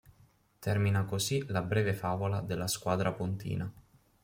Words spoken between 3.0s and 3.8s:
pontina.